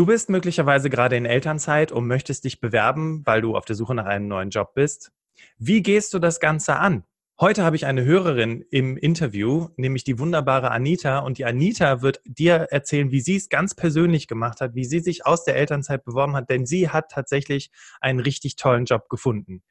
[0.00, 3.94] Du bist möglicherweise gerade in Elternzeit und möchtest dich bewerben, weil du auf der Suche
[3.94, 5.12] nach einem neuen Job bist.
[5.58, 7.04] Wie gehst du das Ganze an?
[7.38, 11.18] Heute habe ich eine Hörerin im Interview, nämlich die wunderbare Anita.
[11.18, 15.00] Und die Anita wird dir erzählen, wie sie es ganz persönlich gemacht hat, wie sie
[15.00, 17.70] sich aus der Elternzeit beworben hat, denn sie hat tatsächlich
[18.00, 19.62] einen richtig tollen Job gefunden.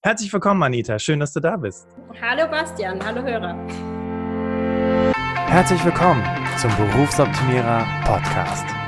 [0.00, 0.98] Herzlich willkommen, Anita.
[0.98, 1.86] Schön, dass du da bist.
[2.22, 3.04] Hallo, Bastian.
[3.04, 3.54] Hallo, Hörer.
[5.46, 6.24] Herzlich willkommen
[6.56, 8.64] zum Berufsoptimierer Podcast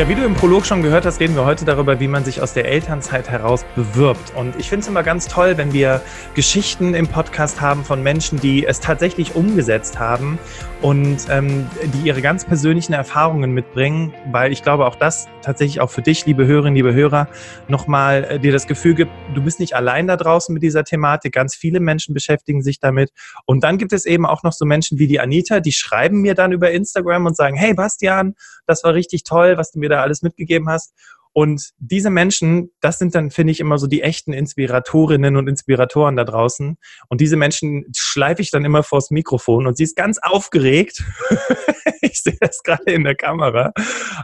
[0.00, 2.40] Ja, wie du im Prolog schon gehört hast, reden wir heute darüber, wie man sich
[2.40, 4.34] aus der Elternzeit heraus bewirbt.
[4.34, 6.00] Und ich finde es immer ganz toll, wenn wir
[6.34, 10.38] Geschichten im Podcast haben von Menschen, die es tatsächlich umgesetzt haben
[10.80, 15.90] und ähm, die ihre ganz persönlichen Erfahrungen mitbringen, weil ich glaube, auch das tatsächlich auch
[15.90, 17.28] für dich, liebe Hörerinnen, liebe Hörer,
[17.68, 21.34] nochmal äh, dir das Gefühl gibt, du bist nicht allein da draußen mit dieser Thematik.
[21.34, 23.10] Ganz viele Menschen beschäftigen sich damit.
[23.44, 26.34] Und dann gibt es eben auch noch so Menschen wie die Anita, die schreiben mir
[26.34, 28.34] dann über Instagram und sagen, hey Bastian,
[28.66, 30.94] das war richtig toll, was du mir da alles mitgegeben hast.
[31.32, 36.16] Und diese Menschen, das sind dann, finde ich, immer so die echten Inspiratorinnen und Inspiratoren
[36.16, 36.76] da draußen.
[37.08, 41.04] Und diese Menschen schleife ich dann immer vors Mikrofon und sie ist ganz aufgeregt.
[42.00, 43.72] ich sehe das gerade in der Kamera.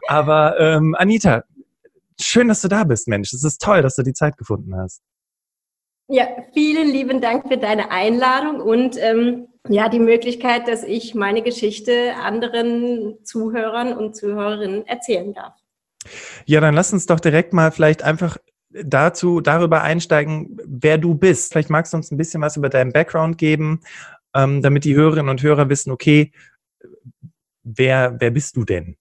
[0.08, 1.44] Aber ähm, Anita,
[2.20, 3.32] schön, dass du da bist, Mensch.
[3.32, 5.00] Es ist toll, dass du die Zeit gefunden hast.
[6.08, 11.42] Ja, vielen lieben Dank für deine Einladung und ähm, ja, die Möglichkeit, dass ich meine
[11.42, 15.54] Geschichte anderen Zuhörern und Zuhörerinnen erzählen darf.
[16.44, 18.36] Ja, dann lass uns doch direkt mal vielleicht einfach
[18.70, 21.52] dazu, darüber einsteigen, wer du bist.
[21.52, 23.80] Vielleicht magst du uns ein bisschen was über deinen Background geben,
[24.34, 26.32] ähm, damit die Hörerinnen und Hörer wissen, okay,
[27.62, 28.96] wer, wer bist du denn?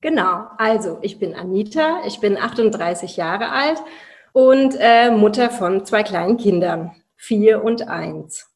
[0.00, 3.78] Genau, also ich bin Anita, ich bin 38 Jahre alt
[4.32, 8.48] und äh, Mutter von zwei kleinen Kindern, vier und eins.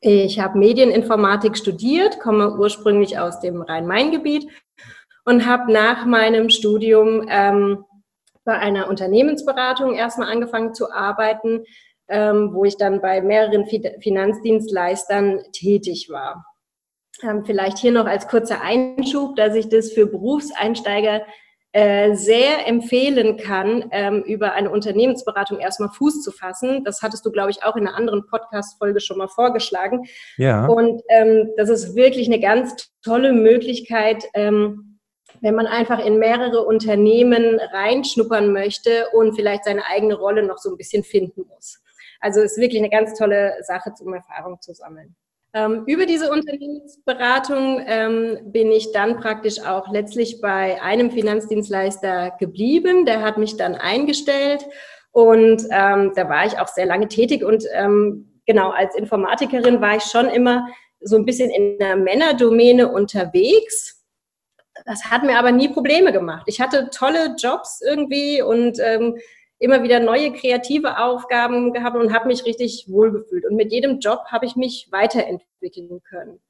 [0.00, 4.50] Ich habe Medieninformatik studiert, komme ursprünglich aus dem Rhein-Main-Gebiet
[5.24, 7.84] und habe nach meinem Studium ähm,
[8.44, 11.64] bei einer Unternehmensberatung erstmal angefangen zu arbeiten,
[12.08, 16.44] ähm, wo ich dann bei mehreren Finanzdienstleistern tätig war.
[17.22, 21.22] Ähm, vielleicht hier noch als kurzer Einschub, dass ich das für Berufseinsteiger
[21.76, 26.84] äh, sehr empfehlen kann, ähm, über eine Unternehmensberatung erstmal Fuß zu fassen.
[26.84, 30.06] Das hattest du, glaube ich, auch in einer anderen Podcast-Folge schon mal vorgeschlagen.
[30.38, 30.64] Ja.
[30.64, 35.00] Und ähm, das ist wirklich eine ganz tolle Möglichkeit, ähm,
[35.42, 40.70] wenn man einfach in mehrere Unternehmen reinschnuppern möchte und vielleicht seine eigene Rolle noch so
[40.70, 41.82] ein bisschen finden muss.
[42.20, 45.14] Also ist wirklich eine ganz tolle Sache, um Erfahrung zu sammeln.
[45.54, 53.06] Ähm, über diese Unternehmensberatung ähm, bin ich dann praktisch auch letztlich bei einem Finanzdienstleister geblieben.
[53.06, 54.66] Der hat mich dann eingestellt
[55.12, 59.96] und ähm, da war ich auch sehr lange tätig und ähm, genau als Informatikerin war
[59.96, 60.66] ich schon immer
[61.00, 63.96] so ein bisschen in der Männerdomäne unterwegs
[64.84, 66.44] das hat mir aber nie Probleme gemacht.
[66.46, 69.16] Ich hatte tolle Jobs irgendwie und ähm,
[69.58, 73.44] immer wieder neue kreative Aufgaben gehabt und habe mich richtig wohlgefühlt.
[73.46, 76.40] Und mit jedem Job habe ich mich weiterentwickeln können.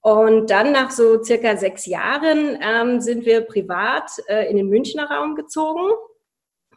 [0.00, 5.10] Und dann nach so circa sechs Jahren ähm, sind wir privat äh, in den Münchner
[5.10, 5.92] Raum gezogen,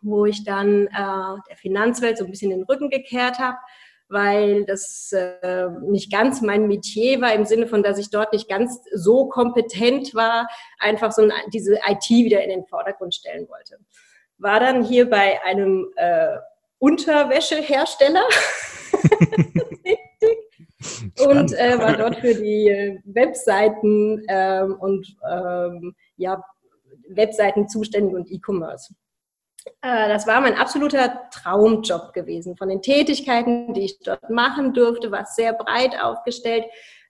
[0.02, 3.58] wo ich dann äh, der Finanzwelt so ein bisschen den Rücken gekehrt habe
[4.10, 8.48] weil das äh, nicht ganz mein Metier war, im Sinne von, dass ich dort nicht
[8.48, 10.48] ganz so kompetent war,
[10.80, 13.80] einfach so diese IT wieder in den Vordergrund stellen wollte.
[14.38, 16.38] War dann hier bei einem äh,
[16.80, 18.24] Unterwäschehersteller
[21.28, 26.44] und äh, war dort für die Webseiten ähm, und ähm, ja,
[27.10, 28.94] Webseiten zuständig und E-Commerce.
[29.82, 32.58] Äh, das war mein absoluter Traumjob gewesen.
[32.58, 36.66] Von den Tätigkeiten, die ich dort machen durfte, war es sehr breit aufgestellt.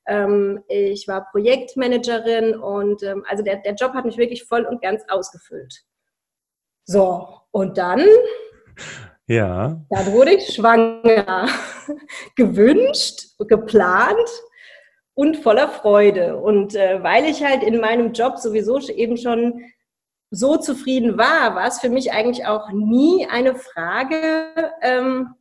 [0.08, 4.82] Ähm, ich war Projektmanagerin und ähm, also der, der Job hat mich wirklich voll und
[4.82, 5.84] ganz ausgefüllt.
[6.88, 8.02] So, und dann
[9.28, 9.82] ja.
[9.90, 11.48] Dann wurde ich schwanger.
[12.36, 14.30] Gewünscht, geplant
[15.14, 16.38] und voller Freude.
[16.38, 19.62] Und äh, weil ich halt in meinem Job sowieso eben schon
[20.32, 25.36] so zufrieden war, war es für mich eigentlich auch nie eine Frage, ähm,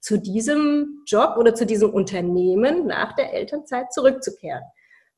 [0.00, 4.62] zu diesem Job oder zu diesem Unternehmen nach der Elternzeit zurückzukehren.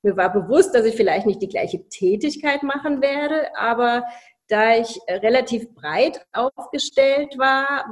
[0.02, 4.04] Mir war bewusst, dass ich vielleicht nicht die gleiche Tätigkeit machen werde, aber
[4.48, 7.86] da ich relativ breit aufgestellt war,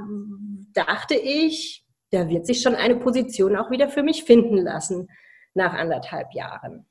[0.74, 5.08] dachte ich, da wird sich schon eine Position auch wieder für mich finden lassen
[5.54, 6.86] nach anderthalb Jahren.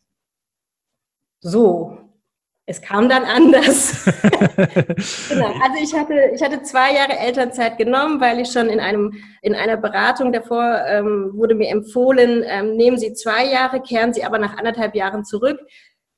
[1.40, 1.98] So,
[2.66, 4.06] es kam dann anders.
[5.30, 5.52] genau.
[5.62, 9.56] Also ich hatte, ich hatte zwei Jahre Elternzeit genommen, weil ich schon in einem in
[9.56, 14.38] einer Beratung davor ähm, wurde mir empfohlen, ähm, nehmen Sie zwei Jahre, kehren Sie aber
[14.38, 15.60] nach anderthalb Jahren zurück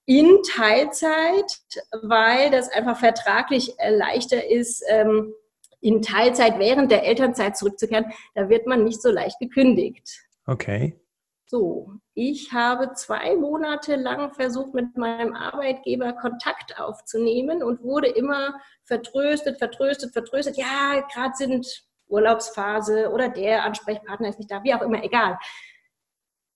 [0.05, 1.61] in Teilzeit,
[2.01, 5.33] weil das einfach vertraglich leichter ist, ähm,
[5.79, 8.11] in Teilzeit während der Elternzeit zurückzukehren.
[8.35, 10.23] Da wird man nicht so leicht gekündigt.
[10.47, 10.99] Okay.
[11.45, 18.59] So, ich habe zwei Monate lang versucht, mit meinem Arbeitgeber Kontakt aufzunehmen und wurde immer
[18.85, 20.57] vertröstet, vertröstet, vertröstet.
[20.57, 25.37] Ja, gerade sind Urlaubsphase oder der Ansprechpartner ist nicht da, wie auch immer, egal.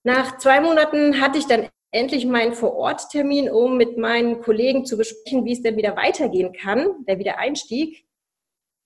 [0.04, 5.44] Nach zwei Monaten hatte ich dann endlich meinen Vororttermin, um mit meinen Kollegen zu besprechen,
[5.44, 8.04] wie es denn wieder weitergehen kann, der Wiedereinstieg.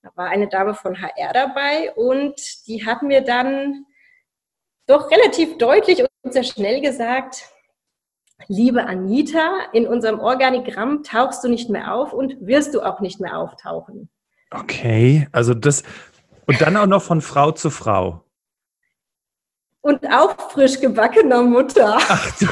[0.01, 2.35] Da war eine Dame von HR dabei und
[2.67, 3.85] die hat mir dann
[4.85, 7.49] doch relativ deutlich und sehr schnell gesagt,
[8.47, 13.19] liebe Anita, in unserem Organigramm tauchst du nicht mehr auf und wirst du auch nicht
[13.19, 14.09] mehr auftauchen.
[14.51, 15.83] Okay, also das
[16.45, 18.25] und dann auch noch von Frau zu Frau.
[19.81, 21.97] Und auch frisch gebackener Mutter.
[21.97, 22.47] Ach, du,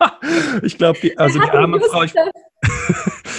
[0.62, 2.02] ich glaube, die, also die arme Frau.
[2.02, 2.14] Ich,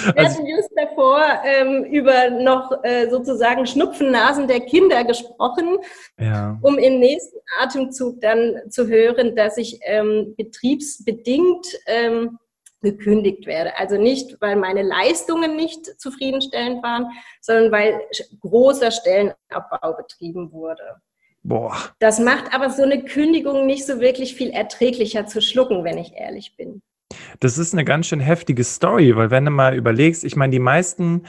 [0.05, 5.77] Wir also, hatten just davor ähm, über noch äh, sozusagen Schnupfennasen der Kinder gesprochen,
[6.19, 6.59] ja.
[6.61, 12.37] um im nächsten Atemzug dann zu hören, dass ich ähm, betriebsbedingt ähm,
[12.81, 13.77] gekündigt werde.
[13.77, 17.07] Also nicht, weil meine Leistungen nicht zufriedenstellend waren,
[17.41, 17.99] sondern weil
[18.41, 21.01] großer Stellenabbau betrieben wurde.
[21.45, 21.75] Boah.
[21.99, 26.13] Das macht aber so eine Kündigung nicht so wirklich viel erträglicher zu schlucken, wenn ich
[26.13, 26.81] ehrlich bin.
[27.39, 30.59] Das ist eine ganz schön heftige Story, weil wenn du mal überlegst, ich meine, die
[30.59, 31.27] meisten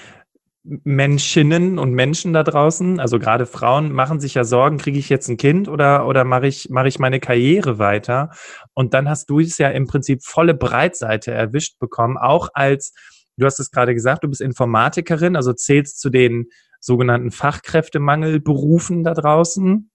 [0.64, 5.28] Menschinnen und Menschen da draußen, also gerade Frauen, machen sich ja Sorgen, kriege ich jetzt
[5.28, 8.30] ein Kind oder, oder mache ich, mache ich meine Karriere weiter?
[8.72, 12.94] Und dann hast du es ja im Prinzip volle Breitseite erwischt bekommen, auch als,
[13.36, 16.46] du hast es gerade gesagt, du bist Informatikerin, also zählst zu den
[16.80, 19.90] sogenannten Fachkräftemangelberufen da draußen.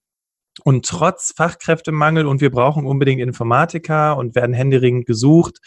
[0.64, 5.58] Und trotz Fachkräftemangel und wir brauchen unbedingt Informatiker und werden händeringend gesucht,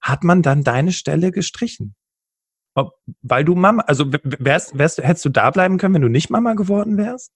[0.00, 1.94] hat man dann deine Stelle gestrichen.
[2.74, 6.30] Ob, weil du Mama, also wärst, wärst, hättest du da bleiben können, wenn du nicht
[6.30, 7.32] Mama geworden wärst?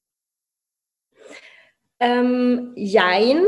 [1.99, 3.45] Ähm, jein.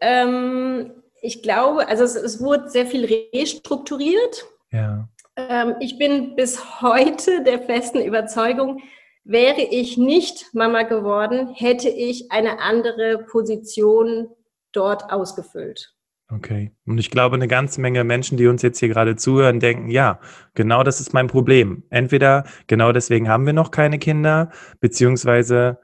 [0.00, 0.92] Ähm,
[1.22, 4.46] ich glaube, also es, es, wurde sehr viel restrukturiert.
[4.70, 5.08] Ja.
[5.36, 8.82] Ähm, ich bin bis heute der festen Überzeugung,
[9.24, 14.28] Wäre ich nicht Mama geworden, hätte ich eine andere Position
[14.72, 15.94] dort ausgefüllt.
[16.30, 16.72] Okay.
[16.86, 20.20] Und ich glaube, eine ganze Menge Menschen, die uns jetzt hier gerade zuhören, denken, ja,
[20.54, 21.84] genau das ist mein Problem.
[21.90, 24.50] Entweder genau deswegen haben wir noch keine Kinder,
[24.80, 25.78] beziehungsweise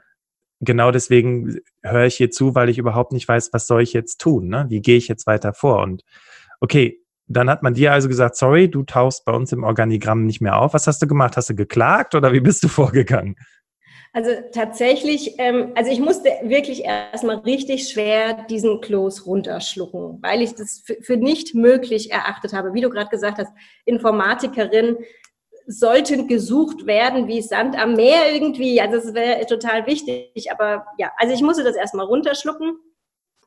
[0.61, 4.21] genau deswegen höre ich hier zu, weil ich überhaupt nicht weiß, was soll ich jetzt
[4.21, 4.49] tun?
[4.49, 4.67] Ne?
[4.69, 5.83] Wie gehe ich jetzt weiter vor?
[5.83, 6.05] Und
[6.61, 7.00] okay,
[7.31, 10.59] dann hat man dir also gesagt, sorry, du tauchst bei uns im Organigramm nicht mehr
[10.59, 10.75] auf.
[10.75, 11.37] Was hast du gemacht?
[11.37, 13.37] Hast du geklagt oder wie bist du vorgegangen?
[14.13, 20.57] Also tatsächlich, ähm, also ich musste wirklich erstmal richtig schwer diesen Kloß runterschlucken, weil ich
[20.57, 22.75] das für, nicht möglich erachtet habe.
[22.75, 23.53] Wie du gerade gesagt hast,
[23.85, 24.97] Informatikerin
[25.69, 28.81] sollten gesucht werden wie Sand am Meer irgendwie.
[28.81, 30.51] Also es wäre total wichtig.
[30.51, 32.77] Aber ja, also ich musste das erstmal runterschlucken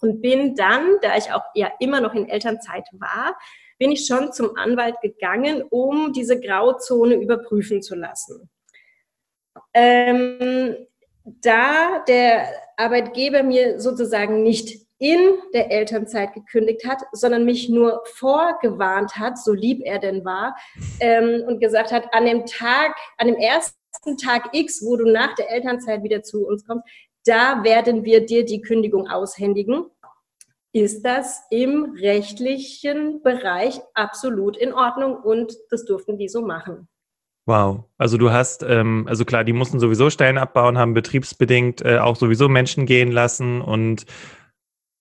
[0.03, 3.36] und bin dann, da ich auch ja immer noch in Elternzeit war,
[3.79, 8.50] bin ich schon zum Anwalt gegangen, um diese Grauzone überprüfen zu lassen.
[9.74, 10.75] Ähm,
[11.24, 15.19] da der Arbeitgeber mir sozusagen nicht in
[15.53, 20.55] der Elternzeit gekündigt hat, sondern mich nur vorgewarnt hat, so lieb er denn war,
[21.00, 25.36] ähm, und gesagt hat, an dem Tag, an dem ersten Tag X, wo du nach
[25.36, 26.86] der Elternzeit wieder zu uns kommst,
[27.25, 29.85] da werden wir dir die Kündigung aushändigen
[30.73, 36.87] ist das im rechtlichen Bereich absolut in Ordnung und das durften die so machen.
[37.45, 41.99] Wow, also du hast, ähm, also klar, die mussten sowieso Stellen abbauen, haben betriebsbedingt äh,
[41.99, 44.05] auch sowieso Menschen gehen lassen und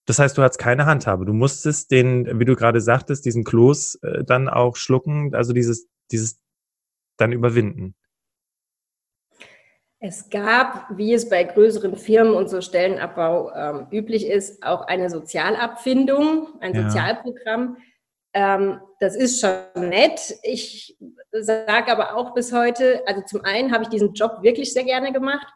[0.07, 1.25] das heißt, du hattest keine Handhabe.
[1.25, 5.89] Du musstest den, wie du gerade sagtest, diesen Kloß äh, dann auch schlucken, also dieses,
[6.11, 6.41] dieses
[7.17, 7.95] dann überwinden.
[10.05, 15.09] Es gab, wie es bei größeren Firmen und so Stellenabbau ähm, üblich ist, auch eine
[15.09, 16.83] Sozialabfindung, ein ja.
[16.83, 17.77] Sozialprogramm.
[18.35, 20.35] Ähm, das ist schon nett.
[20.43, 20.99] Ich
[21.31, 25.13] sage aber auch bis heute, also zum einen habe ich diesen Job wirklich sehr gerne
[25.13, 25.47] gemacht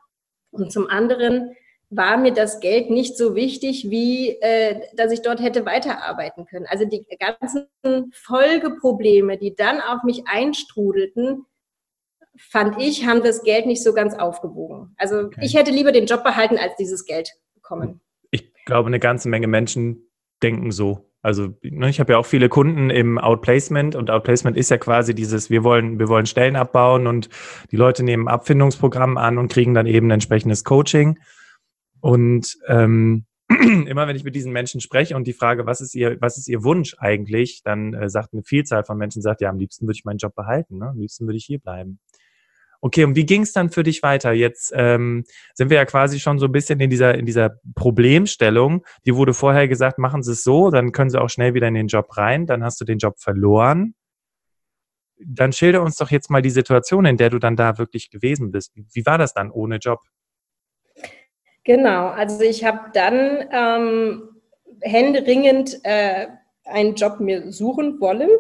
[0.53, 1.57] und zum anderen
[1.91, 6.67] war mir das Geld nicht so wichtig, wie äh, dass ich dort hätte weiterarbeiten können.
[6.69, 7.67] Also die ganzen
[8.13, 11.47] Folgeprobleme, die dann auf mich einstrudelten,
[12.39, 14.95] fand ich, haben das Geld nicht so ganz aufgewogen.
[14.97, 15.41] Also okay.
[15.43, 18.01] ich hätte lieber den Job behalten, als dieses Geld bekommen.
[18.31, 20.11] Ich glaube, eine ganze Menge Menschen
[20.43, 21.11] denken so.
[21.23, 25.15] Also ne, ich habe ja auch viele Kunden im Outplacement und Outplacement ist ja quasi
[25.15, 27.29] dieses, wir wollen, wir wollen Stellen abbauen und
[27.73, 31.19] die Leute nehmen Abfindungsprogramm an und kriegen dann eben ein entsprechendes Coaching.
[32.01, 36.21] Und ähm, immer wenn ich mit diesen Menschen spreche und die Frage, was ist ihr,
[36.21, 39.59] was ist ihr Wunsch eigentlich, dann äh, sagt eine Vielzahl von Menschen, sagt, ja, am
[39.59, 40.91] liebsten würde ich meinen Job behalten, ne?
[40.91, 41.99] am liebsten würde ich hier bleiben.
[42.87, 44.31] Okay, und wie ging es dann für dich weiter?
[44.31, 45.25] Jetzt ähm,
[45.55, 48.87] sind wir ja quasi schon so ein bisschen in dieser, in dieser Problemstellung.
[49.05, 51.75] Die wurde vorher gesagt, machen Sie es so, dann können Sie auch schnell wieder in
[51.75, 53.97] den Job rein, dann hast du den Job verloren.
[55.19, 58.53] Dann schilder uns doch jetzt mal die Situation, in der du dann da wirklich gewesen
[58.53, 58.73] bist.
[58.77, 59.99] Wie war das dann ohne Job?
[61.65, 64.29] Genau, also ich habe dann ähm,
[64.81, 66.29] händeringend äh,
[66.65, 68.31] einen Job mir suchen wollen.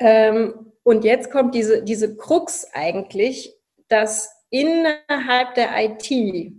[0.00, 3.54] Ähm, und jetzt kommt diese, diese Krux eigentlich,
[3.88, 6.54] dass innerhalb der IT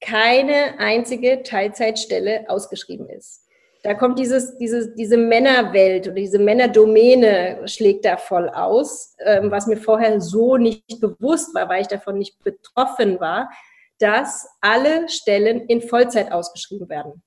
[0.00, 3.44] keine einzige Teilzeitstelle ausgeschrieben ist.
[3.82, 9.66] Da kommt dieses, dieses, diese Männerwelt oder diese Männerdomäne schlägt da voll aus, ähm, was
[9.66, 13.50] mir vorher so nicht bewusst war, weil ich davon nicht betroffen war,
[13.98, 17.24] dass alle Stellen in Vollzeit ausgeschrieben werden.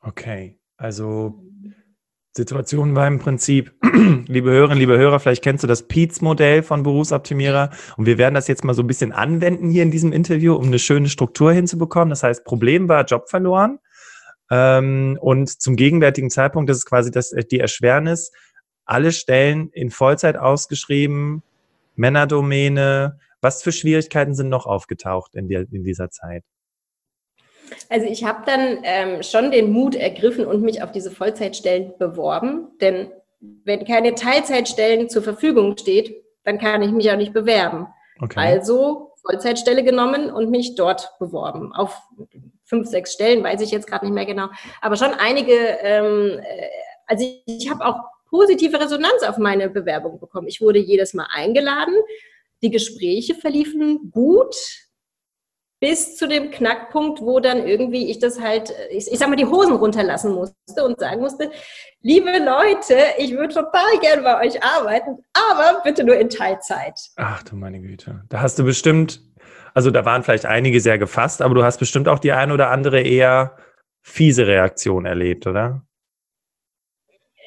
[0.00, 1.40] Okay, also
[2.42, 3.72] Situation war im Prinzip,
[4.28, 8.46] liebe Hörerinnen, liebe Hörer, vielleicht kennst du das Peets-Modell von Berufsoptimierer und wir werden das
[8.46, 12.10] jetzt mal so ein bisschen anwenden hier in diesem Interview, um eine schöne Struktur hinzubekommen.
[12.10, 13.80] Das heißt, Problem war Job verloren
[14.50, 18.30] ähm, und zum gegenwärtigen Zeitpunkt, das ist quasi das, die Erschwernis,
[18.84, 21.42] alle Stellen in Vollzeit ausgeschrieben,
[21.96, 23.18] Männerdomäne.
[23.40, 26.44] Was für Schwierigkeiten sind noch aufgetaucht in, der, in dieser Zeit?
[27.88, 32.68] Also ich habe dann ähm, schon den Mut ergriffen und mich auf diese Vollzeitstellen beworben,
[32.80, 33.10] denn
[33.40, 37.86] wenn keine Teilzeitstellen zur Verfügung steht, dann kann ich mich auch nicht bewerben.
[38.20, 38.38] Okay.
[38.38, 41.72] Also Vollzeitstelle genommen und mich dort beworben.
[41.72, 42.00] Auf
[42.64, 44.48] fünf, sechs Stellen, weiß ich jetzt gerade nicht mehr genau.
[44.80, 46.68] Aber schon einige, ähm, äh,
[47.06, 47.96] also ich, ich habe auch
[48.28, 50.48] positive Resonanz auf meine Bewerbung bekommen.
[50.48, 51.94] Ich wurde jedes Mal eingeladen.
[52.62, 54.56] Die Gespräche verliefen gut
[55.80, 59.46] bis zu dem Knackpunkt, wo dann irgendwie ich das halt, ich, ich sag mal, die
[59.46, 61.50] Hosen runterlassen musste und sagen musste,
[62.02, 66.98] liebe Leute, ich würde total gern bei euch arbeiten, aber bitte nur in Teilzeit.
[67.16, 68.24] Ach du meine Güte.
[68.28, 69.22] Da hast du bestimmt,
[69.72, 72.70] also da waren vielleicht einige sehr gefasst, aber du hast bestimmt auch die ein oder
[72.70, 73.56] andere eher
[74.02, 75.82] fiese Reaktion erlebt, oder?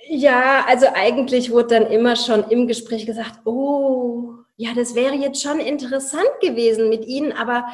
[0.07, 5.41] Ja, also eigentlich wurde dann immer schon im Gespräch gesagt, oh, ja, das wäre jetzt
[5.41, 7.65] schon interessant gewesen mit Ihnen, aber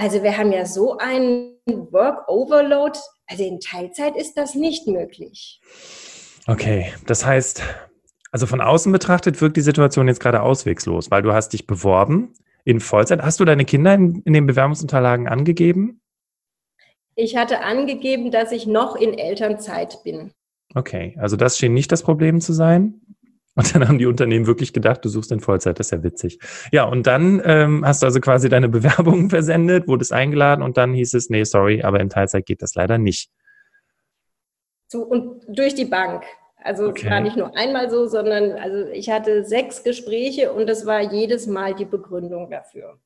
[0.00, 5.60] also wir haben ja so einen Work Overload, also in Teilzeit ist das nicht möglich.
[6.46, 7.62] Okay, das heißt,
[8.32, 12.32] also von außen betrachtet wirkt die Situation jetzt gerade auswegslos, weil du hast dich beworben
[12.64, 13.20] in Vollzeit.
[13.20, 16.00] Hast du deine Kinder in, in den Bewerbungsunterlagen angegeben?
[17.14, 20.32] Ich hatte angegeben, dass ich noch in Elternzeit bin.
[20.74, 23.02] Okay, also das schien nicht das Problem zu sein.
[23.56, 26.38] Und dann haben die Unternehmen wirklich gedacht, du suchst in Vollzeit, das ist ja witzig.
[26.72, 30.94] Ja, und dann ähm, hast du also quasi deine Bewerbung versendet, wurdest eingeladen und dann
[30.94, 33.30] hieß es, nee, sorry, aber in Teilzeit geht das leider nicht.
[34.88, 36.24] So, und durch die Bank.
[36.62, 37.06] Also okay.
[37.06, 41.00] es war nicht nur einmal so, sondern also ich hatte sechs Gespräche und das war
[41.00, 42.98] jedes Mal die Begründung dafür.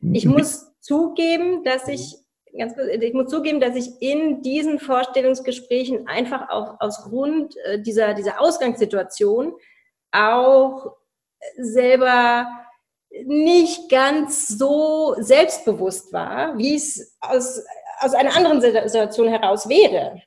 [0.00, 2.16] Ich muss zugeben, dass ich
[2.58, 7.80] ganz kurz, ich muss zugeben, dass ich in diesen Vorstellungsgesprächen einfach auch aus Grund äh,
[7.80, 9.54] dieser, dieser Ausgangssituation
[10.12, 10.96] auch
[11.56, 12.48] selber
[13.24, 17.62] nicht ganz so selbstbewusst war, wie es aus,
[18.00, 20.22] aus einer anderen Situation heraus wäre.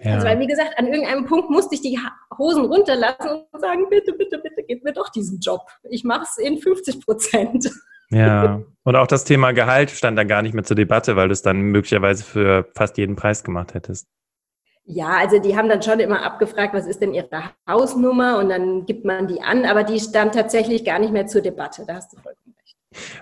[0.00, 0.14] Ja.
[0.14, 1.98] Also, weil, wie gesagt, an irgendeinem Punkt musste ich die
[2.36, 5.62] Hosen runterlassen und sagen, bitte, bitte, bitte, gib mir doch diesen Job.
[5.84, 7.70] Ich mache es in 50 Prozent.
[8.14, 11.32] Ja, und auch das Thema Gehalt stand dann gar nicht mehr zur Debatte, weil du
[11.32, 14.08] es dann möglicherweise für fast jeden Preis gemacht hättest.
[14.86, 17.28] Ja, also die haben dann schon immer abgefragt, was ist denn ihre
[17.66, 21.40] Hausnummer und dann gibt man die an, aber die stand tatsächlich gar nicht mehr zur
[21.40, 21.84] Debatte.
[21.86, 22.43] Da hast du vollkommen recht.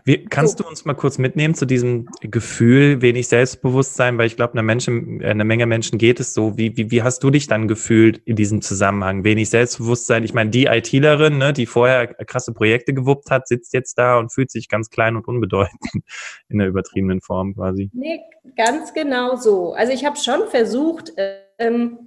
[0.05, 4.55] Wie, kannst du uns mal kurz mitnehmen zu diesem Gefühl, wenig Selbstbewusstsein, weil ich glaube,
[4.55, 6.57] einer, Menschen, einer Menge Menschen geht es so.
[6.57, 9.25] Wie, wie, wie hast du dich dann gefühlt in diesem Zusammenhang?
[9.25, 10.25] Wenig Selbstbewusstsein.
[10.25, 14.33] Ich meine, die ITlerin, ne, die vorher krasse Projekte gewuppt hat, sitzt jetzt da und
[14.33, 15.81] fühlt sich ganz klein und unbedeutend
[16.49, 17.91] in der übertriebenen Form quasi.
[17.93, 18.21] Nee,
[18.57, 19.73] ganz genau so.
[19.75, 21.13] Also ich habe schon versucht,
[21.59, 21.99] ähm,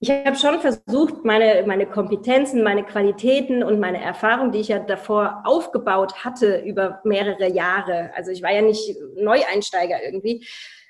[0.00, 4.78] ich habe schon versucht, meine, meine Kompetenzen, meine Qualitäten und meine Erfahrung, die ich ja
[4.78, 10.46] davor aufgebaut hatte über mehrere Jahre, also ich war ja nicht Neueinsteiger irgendwie,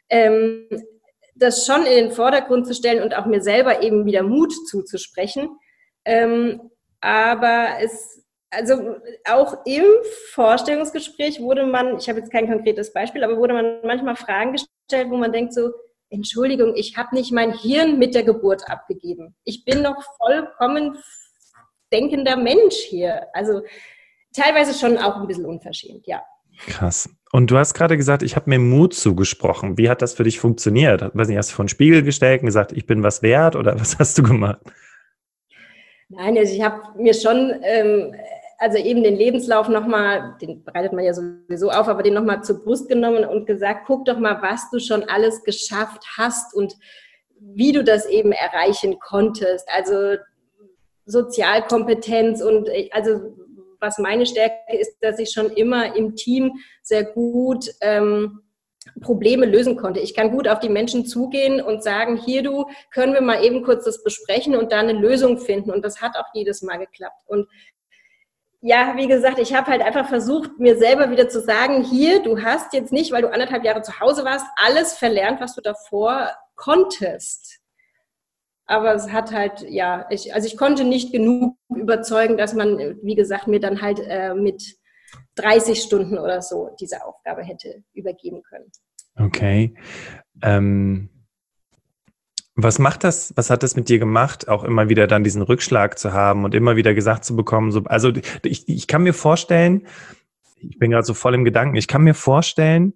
[0.08, 0.68] ähm,
[1.36, 5.50] das schon in den Vordergrund zu stellen und auch mir selber eben wieder Mut zuzusprechen.
[6.04, 6.70] Ähm,
[7.00, 8.96] aber es, also
[9.28, 9.84] auch im
[10.32, 15.10] Vorstellungsgespräch wurde man, ich habe jetzt kein konkretes Beispiel, aber wurde man manchmal Fragen gestellt,
[15.10, 15.72] wo man denkt so,
[16.10, 19.34] Entschuldigung, ich habe nicht mein Hirn mit der Geburt abgegeben.
[19.44, 20.96] Ich bin noch vollkommen
[21.92, 23.26] denkender Mensch hier.
[23.32, 23.62] Also
[24.32, 26.22] teilweise schon auch ein bisschen unverschämt, ja.
[26.66, 27.08] Krass.
[27.32, 29.76] Und du hast gerade gesagt, ich habe mir Mut zugesprochen.
[29.76, 31.02] Wie hat das für dich funktioniert?
[31.14, 33.78] Weiß nicht, hast du vor den Spiegel gestellt und gesagt, ich bin was wert oder
[33.80, 34.60] was hast du gemacht?
[36.08, 38.14] Nein, also ich habe mir schon, ähm,
[38.58, 42.62] also eben den Lebenslauf nochmal, den bereitet man ja sowieso auf, aber den nochmal zur
[42.62, 46.74] Brust genommen und gesagt, guck doch mal, was du schon alles geschafft hast und
[47.38, 49.68] wie du das eben erreichen konntest.
[49.74, 50.16] Also
[51.04, 53.36] Sozialkompetenz und also
[53.80, 58.40] was meine Stärke ist, dass ich schon immer im Team sehr gut ähm,
[59.00, 60.00] Probleme lösen konnte.
[60.00, 63.62] Ich kann gut auf die Menschen zugehen und sagen, hier du, können wir mal eben
[63.62, 65.70] kurz das besprechen und da eine Lösung finden.
[65.70, 67.20] Und das hat auch jedes Mal geklappt.
[67.26, 67.48] Und
[68.60, 72.42] ja, wie gesagt, ich habe halt einfach versucht, mir selber wieder zu sagen, hier, du
[72.42, 76.30] hast jetzt nicht, weil du anderthalb Jahre zu Hause warst, alles verlernt, was du davor
[76.54, 77.60] konntest.
[78.66, 83.14] Aber es hat halt, ja, ich, also ich konnte nicht genug überzeugen, dass man, wie
[83.14, 84.76] gesagt, mir dann halt äh, mit
[85.36, 88.70] 30 Stunden oder so diese Aufgabe hätte übergeben können.
[89.18, 89.74] Okay.
[90.42, 91.10] Ähm,
[92.56, 95.98] was macht das, was hat das mit dir gemacht, auch immer wieder dann diesen Rückschlag
[95.98, 99.86] zu haben und immer wieder gesagt zu bekommen, so, also ich, ich kann mir vorstellen,
[100.56, 102.94] ich bin gerade so voll im Gedanken, ich kann mir vorstellen,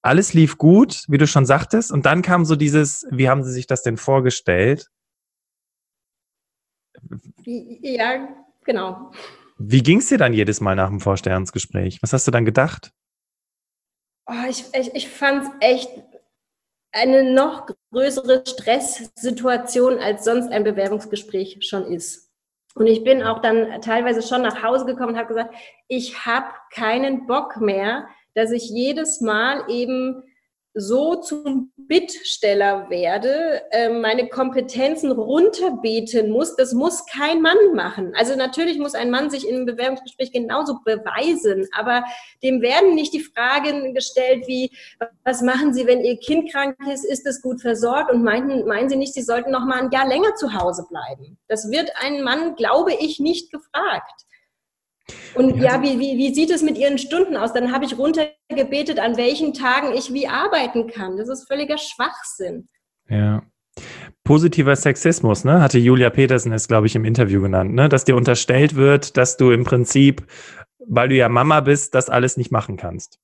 [0.00, 3.50] alles lief gut, wie du schon sagtest, und dann kam so dieses, wie haben sie
[3.50, 4.88] sich das denn vorgestellt?
[7.44, 8.28] Ja,
[8.64, 9.10] genau.
[9.58, 12.00] Wie ging es dir dann jedes Mal nach dem Vorstellungsgespräch?
[12.00, 12.92] Was hast du dann gedacht?
[14.26, 15.90] Oh, ich ich, ich fand es echt
[16.92, 22.30] eine noch größere Stresssituation, als sonst ein Bewerbungsgespräch schon ist.
[22.74, 25.54] Und ich bin auch dann teilweise schon nach Hause gekommen und habe gesagt,
[25.86, 30.24] ich habe keinen Bock mehr, dass ich jedes Mal eben
[30.74, 38.12] so zum Bittsteller werde, äh, meine Kompetenzen runterbeten muss, das muss kein Mann machen.
[38.16, 42.04] Also natürlich muss ein Mann sich in einem Bewerbungsgespräch genauso beweisen, aber
[42.42, 44.72] dem werden nicht die Fragen gestellt wie,
[45.24, 48.88] was machen Sie, wenn Ihr Kind krank ist, ist es gut versorgt und meinen, meinen
[48.88, 51.38] Sie nicht, Sie sollten noch mal ein Jahr länger zu Hause bleiben.
[51.46, 54.24] Das wird ein Mann, glaube ich, nicht gefragt.
[55.34, 57.52] Und ja, wie, wie, wie sieht es mit Ihren Stunden aus?
[57.52, 61.16] Dann habe ich runtergebetet, an welchen Tagen ich wie arbeiten kann.
[61.16, 62.68] Das ist völliger Schwachsinn.
[63.08, 63.42] Ja.
[64.22, 65.60] Positiver Sexismus, ne?
[65.60, 67.88] Hatte Julia Petersen es, glaube ich, im Interview genannt, ne?
[67.88, 70.26] Dass dir unterstellt wird, dass du im Prinzip,
[70.78, 73.18] weil du ja Mama bist, das alles nicht machen kannst.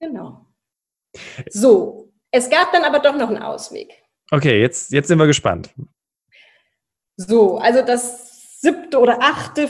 [0.00, 0.46] Genau.
[1.50, 3.92] So, es gab dann aber doch noch einen Ausweg.
[4.30, 5.74] Okay, jetzt, jetzt sind wir gespannt.
[7.16, 9.68] So, also das siebte oder achte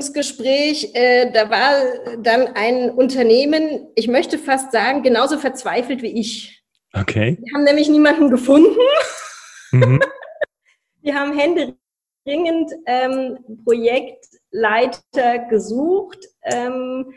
[0.00, 6.62] Vorstellungsgespräch, äh, da war dann ein Unternehmen, ich möchte fast sagen, genauso verzweifelt wie ich.
[6.92, 7.38] Okay.
[7.40, 8.76] Die haben nämlich niemanden gefunden.
[9.72, 10.00] Mhm.
[11.02, 17.14] Die haben händeringend ähm, Projektleiter gesucht ähm,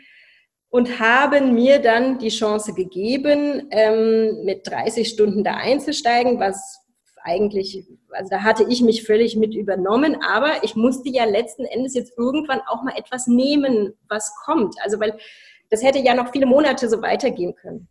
[0.69, 6.82] und haben mir dann die Chance gegeben, ähm, mit 30 Stunden da einzusteigen, was
[7.23, 11.93] eigentlich, also da hatte ich mich völlig mit übernommen, aber ich musste ja letzten Endes
[11.93, 14.75] jetzt irgendwann auch mal etwas nehmen, was kommt.
[14.83, 15.17] Also weil
[15.69, 17.87] das hätte ja noch viele Monate so weitergehen können.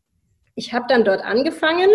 [0.55, 1.91] Ich habe dann dort angefangen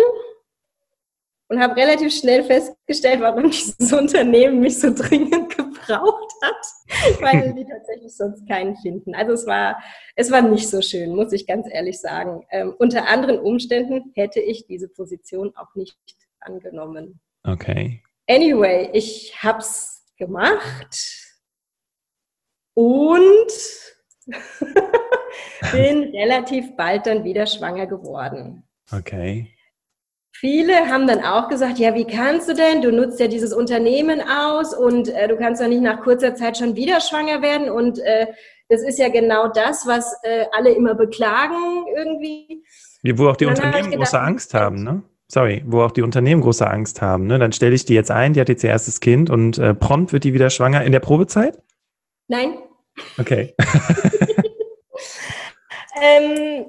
[1.48, 7.64] und habe relativ schnell festgestellt, warum dieses Unternehmen mich so dringend gebraucht hat, weil die
[7.64, 9.14] tatsächlich sonst keinen finden.
[9.14, 9.82] Also es war,
[10.14, 12.44] es war nicht so schön, muss ich ganz ehrlich sagen.
[12.50, 15.96] Ähm, unter anderen Umständen hätte ich diese Position auch nicht
[16.40, 17.20] angenommen.
[17.48, 18.02] Okay.
[18.28, 20.94] Anyway, ich hab's gemacht
[22.74, 23.52] und
[25.72, 28.68] bin relativ bald dann wieder schwanger geworden.
[28.92, 29.54] Okay.
[30.36, 32.82] Viele haben dann auch gesagt, ja, wie kannst du denn?
[32.82, 36.58] Du nutzt ja dieses Unternehmen aus und äh, du kannst ja nicht nach kurzer Zeit
[36.58, 37.70] schon wieder schwanger werden.
[37.70, 38.26] Und äh,
[38.68, 42.62] das ist ja genau das, was äh, alle immer beklagen irgendwie.
[43.02, 45.02] Wie, wo auch die Unternehmen gedacht, große Angst haben, ne?
[45.30, 47.26] Sorry, wo auch die Unternehmen große Angst haben.
[47.26, 47.38] Ne?
[47.38, 50.12] Dann stelle ich die jetzt ein, die hat jetzt ihr erstes Kind und äh, prompt
[50.12, 51.60] wird die wieder schwanger in der Probezeit?
[52.28, 52.58] Nein.
[53.18, 53.54] Okay.
[56.02, 56.66] ähm,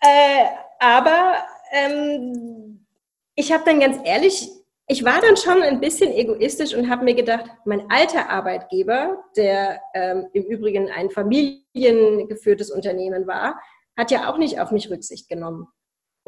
[0.00, 0.44] äh,
[0.78, 1.34] aber
[1.72, 2.86] ähm,
[3.34, 4.50] ich habe dann ganz ehrlich
[4.90, 9.80] ich war dann schon ein bisschen egoistisch und habe mir gedacht, mein alter Arbeitgeber, der
[9.94, 13.54] ähm, im Übrigen ein familiengeführtes Unternehmen war,
[13.96, 15.68] hat ja auch nicht auf mich Rücksicht genommen.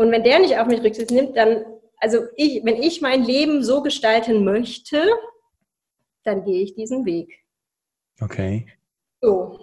[0.03, 1.65] Und wenn der nicht auf mich Rücksicht nimmt, dann,
[1.99, 5.01] also ich, wenn ich mein Leben so gestalten möchte,
[6.25, 7.39] dann gehe ich diesen Weg.
[8.21, 8.67] Okay.
[9.21, 9.61] So.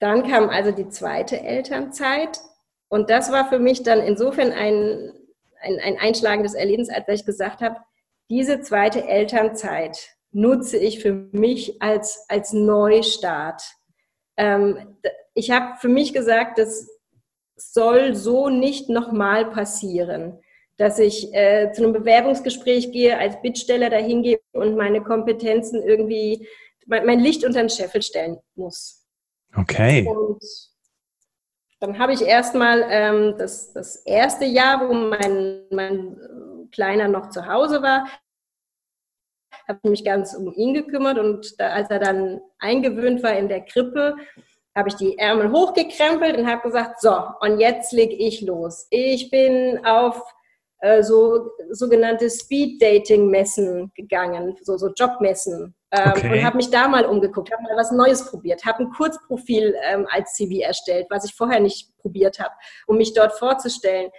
[0.00, 2.38] Dann kam also die zweite Elternzeit.
[2.88, 5.12] Und das war für mich dann insofern ein,
[5.60, 7.76] ein, ein einschlagendes Erlebnis, als ich gesagt habe,
[8.30, 9.98] diese zweite Elternzeit
[10.30, 13.62] nutze ich für mich als, als Neustart.
[14.36, 14.98] Ähm,
[15.32, 16.86] ich habe für mich gesagt, das
[17.58, 20.40] soll so nicht nochmal passieren,
[20.76, 26.46] dass ich äh, zu einem Bewerbungsgespräch gehe, als Bittsteller dahin gehe und meine Kompetenzen irgendwie,
[26.86, 29.06] mein, mein Licht unter den Scheffel stellen muss.
[29.56, 30.06] Okay.
[30.06, 30.42] Und
[31.80, 37.46] dann habe ich erstmal ähm, das, das erste Jahr, wo mein, mein Kleiner noch zu
[37.46, 38.06] Hause war,
[39.66, 43.60] habe mich ganz um ihn gekümmert und da, als er dann eingewöhnt war in der
[43.64, 44.16] Krippe,
[44.78, 48.86] habe ich die Ärmel hochgekrempelt und habe gesagt, so, und jetzt lege ich los.
[48.90, 50.22] Ich bin auf
[50.80, 55.74] äh, so sogenannte Speed-Dating-Messen gegangen, so, so Jobmessen.
[55.90, 56.32] Ähm, okay.
[56.32, 60.06] Und habe mich da mal umgeguckt, habe mal was Neues probiert, habe ein Kurzprofil ähm,
[60.10, 62.54] als CV erstellt, was ich vorher nicht probiert habe,
[62.86, 64.10] um mich dort vorzustellen.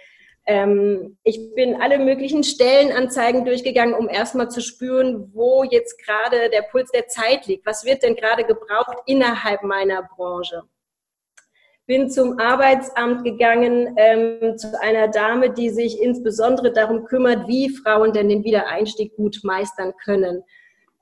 [0.50, 6.62] Ähm, ich bin alle möglichen Stellenanzeigen durchgegangen, um erstmal zu spüren, wo jetzt gerade der
[6.62, 7.64] Puls der Zeit liegt.
[7.66, 10.64] Was wird denn gerade gebraucht innerhalb meiner Branche?
[11.86, 18.12] Bin zum Arbeitsamt gegangen, ähm, zu einer Dame, die sich insbesondere darum kümmert, wie Frauen
[18.12, 20.42] denn den Wiedereinstieg gut meistern können.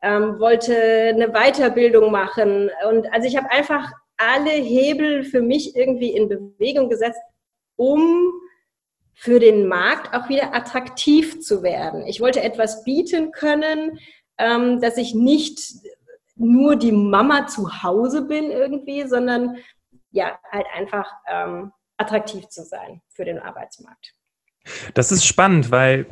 [0.02, 2.70] Ähm, wollte eine Weiterbildung machen.
[2.86, 7.22] Und also ich habe einfach alle Hebel für mich irgendwie in Bewegung gesetzt,
[7.76, 8.34] um
[9.20, 12.06] für den Markt auch wieder attraktiv zu werden.
[12.06, 13.98] Ich wollte etwas bieten können,
[14.38, 15.58] ähm, dass ich nicht
[16.36, 19.56] nur die Mama zu Hause bin irgendwie, sondern
[20.12, 24.14] ja, halt einfach ähm, attraktiv zu sein für den Arbeitsmarkt.
[24.94, 26.06] Das ist spannend, weil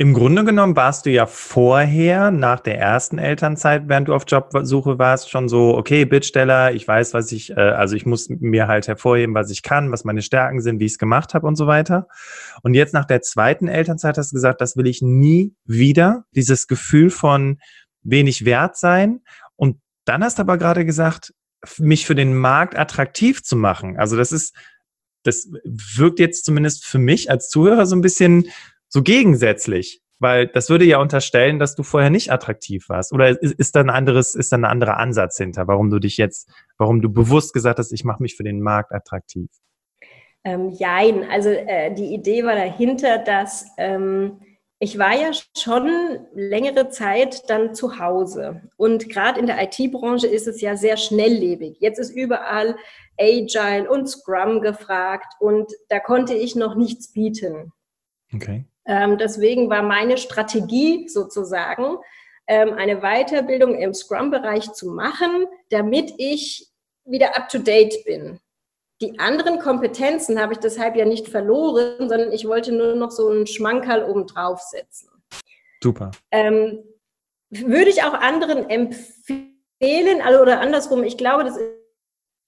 [0.00, 4.96] im Grunde genommen warst du ja vorher, nach der ersten Elternzeit, während du auf Jobsuche
[4.96, 8.86] warst, schon so, okay, Bittsteller, ich weiß, was ich, äh, also ich muss mir halt
[8.86, 11.66] hervorheben, was ich kann, was meine Stärken sind, wie ich es gemacht habe und so
[11.66, 12.06] weiter.
[12.62, 16.68] Und jetzt nach der zweiten Elternzeit hast du gesagt, das will ich nie wieder, dieses
[16.68, 17.58] Gefühl von
[18.04, 19.22] wenig wert sein.
[19.56, 21.34] Und dann hast du aber gerade gesagt,
[21.78, 23.98] mich für den Markt attraktiv zu machen.
[23.98, 24.54] Also das ist,
[25.24, 28.48] das wirkt jetzt zumindest für mich als Zuhörer so ein bisschen
[28.88, 33.12] so gegensätzlich, weil das würde ja unterstellen, dass du vorher nicht attraktiv warst.
[33.12, 36.16] Oder ist, ist da ein anderes, ist da ein anderer Ansatz hinter, warum du dich
[36.16, 39.50] jetzt, warum du bewusst gesagt hast, ich mache mich für den Markt attraktiv?
[40.44, 44.40] Ähm, jein, also äh, die Idee war dahinter, dass ähm,
[44.80, 45.90] ich war ja schon
[46.34, 48.62] längere Zeit dann zu Hause.
[48.76, 51.78] Und gerade in der IT-Branche ist es ja sehr schnelllebig.
[51.80, 52.76] Jetzt ist überall
[53.18, 57.72] Agile und Scrum gefragt und da konnte ich noch nichts bieten.
[58.32, 58.66] Okay.
[58.88, 61.98] Ähm, deswegen war meine Strategie sozusagen,
[62.48, 66.66] ähm, eine Weiterbildung im Scrum-Bereich zu machen, damit ich
[67.04, 68.40] wieder up-to-date bin.
[69.00, 73.28] Die anderen Kompetenzen habe ich deshalb ja nicht verloren, sondern ich wollte nur noch so
[73.28, 75.10] einen Schmankerl oben draufsetzen.
[75.82, 76.10] Super.
[76.32, 76.82] Ähm,
[77.50, 81.58] würde ich auch anderen empfehlen, also, oder andersrum, ich glaube, das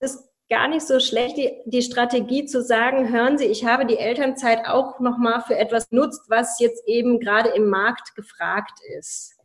[0.00, 3.98] ist gar nicht so schlecht, die, die Strategie zu sagen, hören Sie, ich habe die
[3.98, 9.36] Elternzeit auch nochmal für etwas nutzt, was jetzt eben gerade im Markt gefragt ist.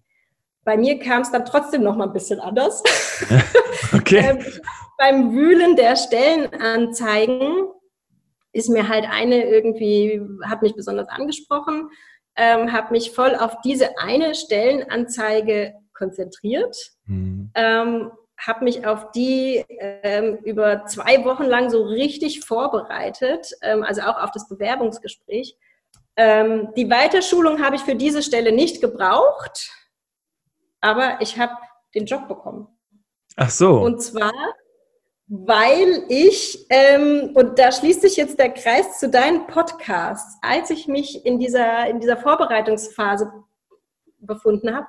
[0.63, 2.83] Bei mir kam es dann trotzdem noch mal ein bisschen anders.
[3.93, 4.17] Okay.
[4.17, 4.43] ähm,
[4.97, 7.67] beim Wühlen der Stellenanzeigen
[8.51, 11.89] ist mir halt eine irgendwie, hat mich besonders angesprochen,
[12.35, 16.75] ähm, habe mich voll auf diese eine Stellenanzeige konzentriert.
[17.05, 17.51] Mhm.
[17.53, 24.01] Ähm, habe mich auf die ähm, über zwei Wochen lang so richtig vorbereitet, ähm, also
[24.01, 25.57] auch auf das Bewerbungsgespräch.
[26.17, 29.71] Ähm, die Weiterschulung habe ich für diese Stelle nicht gebraucht,
[30.81, 31.53] aber ich habe
[31.93, 32.67] den Job bekommen.
[33.37, 33.81] Ach so.
[33.81, 34.31] Und zwar,
[35.27, 40.87] weil ich, ähm, und da schließt sich jetzt der Kreis zu deinen Podcasts, als ich
[40.87, 43.31] mich in dieser, in dieser Vorbereitungsphase
[44.19, 44.87] befunden habe,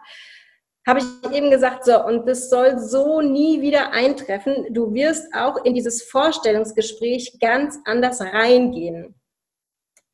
[0.86, 4.66] habe ich eben gesagt, so, und das soll so nie wieder eintreffen.
[4.70, 9.16] Du wirst auch in dieses Vorstellungsgespräch ganz anders reingehen.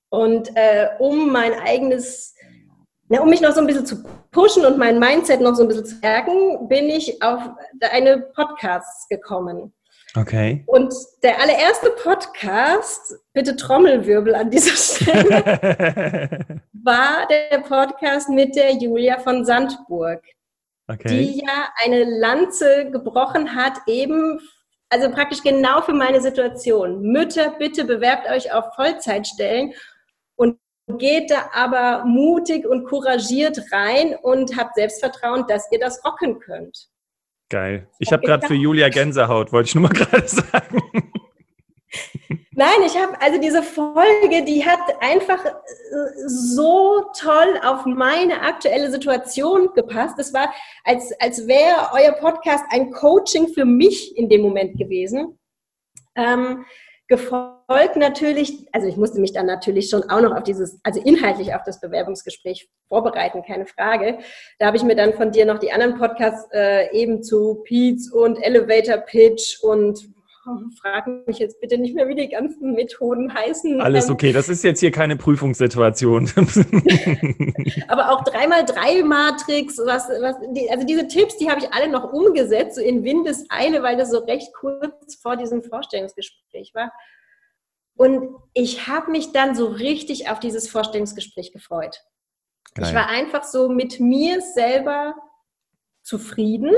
[0.09, 2.35] Und äh, um mein eigenes,
[3.09, 5.69] na, um mich noch so ein bisschen zu pushen und mein Mindset noch so ein
[5.69, 9.75] bisschen zu stärken, bin ich auf deine Podcasts gekommen.
[10.15, 10.65] Okay.
[10.67, 19.19] Und der allererste Podcast, bitte Trommelwirbel an dieser Stelle, war der Podcast mit der Julia
[19.19, 20.23] von Sandburg,
[20.93, 21.09] okay.
[21.09, 24.41] die ja eine Lanze gebrochen hat, eben,
[24.89, 27.03] also praktisch genau für meine Situation.
[27.03, 29.73] Mütter, bitte bewerbt euch auf Vollzeitstellen
[30.37, 30.59] und
[30.99, 36.89] geht da aber mutig und couragiert rein und habt Selbstvertrauen, dass ihr das rocken könnt.
[37.49, 37.87] Geil.
[37.99, 40.83] Ich habe gerade für Julia Gänsehaut, wollte ich nur mal gerade sagen.
[42.55, 45.53] Nein, ich habe, also diese Folge, die hat einfach äh,
[46.27, 50.19] so toll auf meine aktuelle Situation gepasst.
[50.19, 50.53] Es war,
[50.85, 55.39] als, als wäre euer Podcast ein Coaching für mich in dem Moment gewesen.
[56.15, 56.65] Ähm,
[57.09, 61.55] gefolgt natürlich, also ich musste mich dann natürlich schon auch noch auf dieses, also inhaltlich
[61.55, 64.19] auf das Bewerbungsgespräch vorbereiten, keine Frage.
[64.59, 68.11] Da habe ich mir dann von dir noch die anderen Podcasts äh, eben zu Pete's
[68.11, 70.09] und Elevator Pitch und
[70.81, 73.81] frag mich jetzt bitte nicht mehr, wie die ganzen Methoden heißen.
[73.81, 76.29] Alles ähm, okay, das ist jetzt hier keine Prüfungssituation.
[77.89, 82.77] Aber auch 3x3-Matrix, was, was, die, also diese Tipps, die habe ich alle noch umgesetzt,
[82.77, 86.93] so in Windeseile, weil das so recht kurz vor diesem Vorstellungsgespräch war.
[87.95, 92.03] Und ich habe mich dann so richtig auf dieses Vorstellungsgespräch gefreut.
[92.75, 92.89] Geil.
[92.89, 95.15] Ich war einfach so mit mir selber
[96.03, 96.75] zufrieden,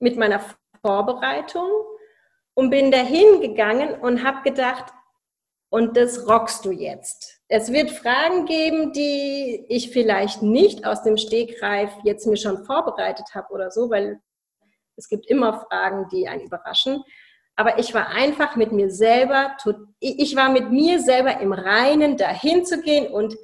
[0.00, 0.40] mit meiner
[0.80, 1.70] Vorbereitung
[2.54, 4.92] und bin dahin gegangen und habe gedacht,
[5.68, 7.40] und das rockst du jetzt.
[7.48, 13.34] Es wird Fragen geben, die ich vielleicht nicht aus dem Stegreif jetzt mir schon vorbereitet
[13.34, 14.20] habe oder so, weil
[14.96, 17.02] es gibt immer Fragen, die einen überraschen.
[17.56, 19.56] Aber ich war einfach mit mir selber,
[19.98, 23.36] ich war mit mir selber im Reinen, dahin zu gehen und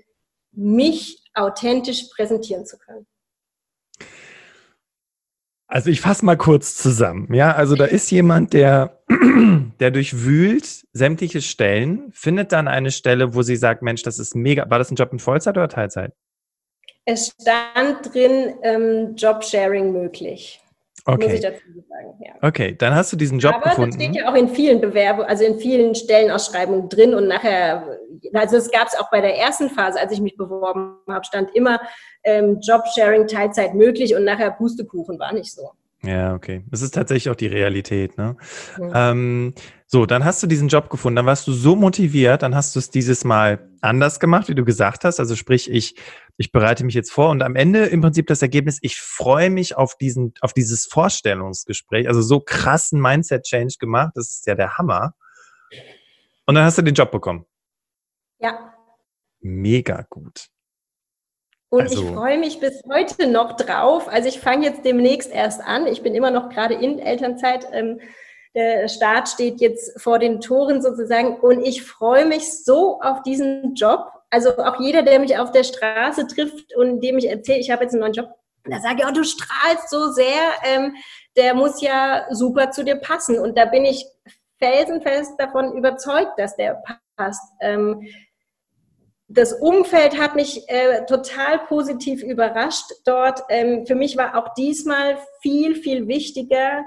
[0.52, 3.06] mich authentisch präsentieren zu können.
[5.66, 7.32] Also ich fasse mal kurz zusammen.
[7.32, 8.99] Ja, also da ist jemand, der,
[9.80, 14.68] der durchwühlt sämtliche Stellen, findet dann eine Stelle, wo sie sagt, Mensch, das ist mega.
[14.70, 16.12] War das ein Job in Vollzeit oder Teilzeit?
[17.04, 20.60] Es stand drin, ähm, Jobsharing möglich.
[21.06, 21.24] Okay.
[21.24, 22.18] Muss ich dazu sagen.
[22.24, 22.32] Ja.
[22.42, 23.96] Okay, dann hast du diesen Job Aber gefunden.
[23.96, 27.98] Das steht ja auch in vielen Bewerbungen, also in vielen Stellenausschreibungen drin und nachher,
[28.34, 31.54] also es gab es auch bei der ersten Phase, als ich mich beworben habe, stand
[31.54, 31.80] immer
[32.22, 35.70] ähm, Jobsharing Teilzeit möglich und nachher Pustekuchen war nicht so.
[36.02, 36.64] Ja, okay.
[36.70, 38.16] Das ist tatsächlich auch die Realität.
[38.16, 38.36] Ne?
[38.78, 39.10] Ja.
[39.10, 39.54] Ähm,
[39.86, 42.78] so, dann hast du diesen Job gefunden, dann warst du so motiviert, dann hast du
[42.78, 45.20] es dieses Mal anders gemacht, wie du gesagt hast.
[45.20, 45.96] Also sprich, ich,
[46.38, 49.76] ich bereite mich jetzt vor und am Ende im Prinzip das Ergebnis, ich freue mich
[49.76, 52.08] auf diesen, auf dieses Vorstellungsgespräch.
[52.08, 55.14] Also so krassen Mindset-Change gemacht, das ist ja der Hammer.
[56.46, 57.44] Und dann hast du den Job bekommen.
[58.38, 58.72] Ja.
[59.40, 60.48] Mega gut.
[61.70, 64.08] Und also, ich freue mich bis heute noch drauf.
[64.08, 65.86] Also ich fange jetzt demnächst erst an.
[65.86, 67.66] Ich bin immer noch gerade in Elternzeit.
[67.72, 68.00] Ähm,
[68.54, 71.38] der Start steht jetzt vor den Toren sozusagen.
[71.38, 74.10] Und ich freue mich so auf diesen Job.
[74.30, 77.84] Also auch jeder, der mich auf der Straße trifft und dem ich erzähle, ich habe
[77.84, 78.30] jetzt einen neuen Job,
[78.64, 80.94] da sage ich, oh, du strahlst so sehr, ähm,
[81.36, 83.38] der muss ja super zu dir passen.
[83.38, 84.04] Und da bin ich
[84.58, 86.82] felsenfest davon überzeugt, dass der
[87.16, 87.52] passt.
[87.60, 88.02] Ähm,
[89.32, 93.40] das Umfeld hat mich äh, total positiv überrascht dort.
[93.48, 96.84] Ähm, für mich war auch diesmal viel, viel wichtiger,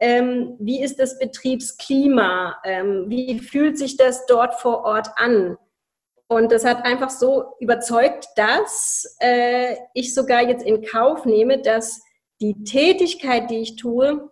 [0.00, 2.58] ähm, wie ist das Betriebsklima?
[2.64, 5.56] Ähm, wie fühlt sich das dort vor Ort an?
[6.28, 12.02] Und das hat einfach so überzeugt, dass äh, ich sogar jetzt in Kauf nehme, dass
[12.40, 14.30] die Tätigkeit, die ich tue,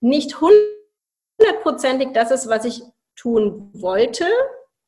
[0.00, 2.80] nicht hundertprozentig das ist, was ich
[3.16, 4.24] tun wollte.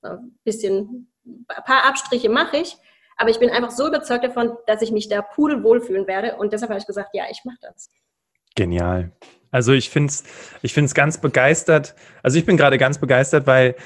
[0.03, 1.08] Ein bisschen
[1.49, 2.77] ein paar Abstriche mache ich,
[3.17, 6.53] aber ich bin einfach so überzeugt davon, dass ich mich da pudelwohl fühlen werde und
[6.53, 7.91] deshalb habe ich gesagt, ja, ich mache das.
[8.55, 9.13] Genial.
[9.51, 10.25] Also ich finde es
[10.63, 11.95] ich find's ganz begeistert.
[12.23, 13.77] Also ich bin gerade ganz begeistert, weil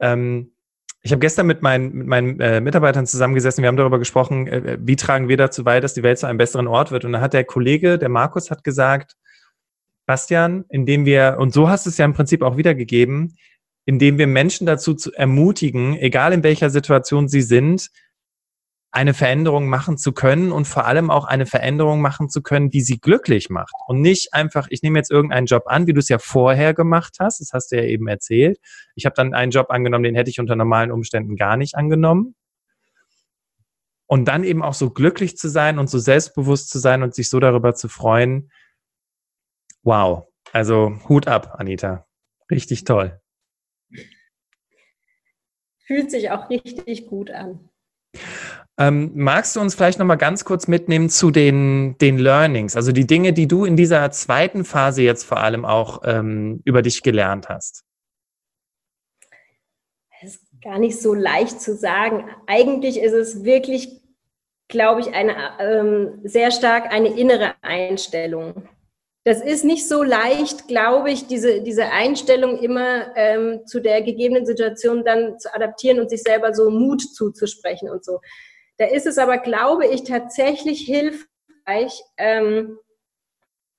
[0.00, 0.54] ähm,
[1.02, 4.78] ich habe gestern mit meinen, mit meinen äh, Mitarbeitern zusammengesessen, wir haben darüber gesprochen, äh,
[4.80, 7.04] wie tragen wir dazu bei, dass die Welt zu einem besseren Ort wird.
[7.04, 9.14] Und da hat der Kollege, der Markus, hat gesagt,
[10.06, 13.36] Bastian, indem wir, und so hast du es ja im Prinzip auch wiedergegeben,
[13.84, 17.90] indem wir Menschen dazu zu ermutigen, egal in welcher Situation sie sind,
[18.94, 22.80] eine Veränderung machen zu können und vor allem auch eine Veränderung machen zu können, die
[22.80, 23.74] sie glücklich macht.
[23.88, 27.16] Und nicht einfach, ich nehme jetzt irgendeinen Job an, wie du es ja vorher gemacht
[27.18, 28.58] hast, das hast du ja eben erzählt.
[28.94, 32.36] Ich habe dann einen Job angenommen, den hätte ich unter normalen Umständen gar nicht angenommen.
[34.06, 37.28] Und dann eben auch so glücklich zu sein und so selbstbewusst zu sein und sich
[37.28, 38.52] so darüber zu freuen.
[39.82, 40.28] Wow.
[40.52, 42.06] Also Hut ab, Anita.
[42.48, 43.20] Richtig toll.
[45.86, 47.68] Fühlt sich auch richtig gut an.
[48.76, 52.90] Ähm, magst du uns vielleicht noch mal ganz kurz mitnehmen zu den, den Learnings, also
[52.90, 57.02] die Dinge, die du in dieser zweiten Phase jetzt vor allem auch ähm, über dich
[57.02, 57.84] gelernt hast?
[60.20, 62.24] Das ist gar nicht so leicht zu sagen.
[62.46, 64.02] Eigentlich ist es wirklich,
[64.66, 68.68] glaube ich, eine ähm, sehr stark eine innere Einstellung.
[69.26, 74.44] Das ist nicht so leicht, glaube ich, diese, diese Einstellung immer ähm, zu der gegebenen
[74.44, 78.20] Situation dann zu adaptieren und sich selber so Mut zuzusprechen und so.
[78.76, 82.78] Da ist es aber, glaube ich, tatsächlich hilfreich, ähm,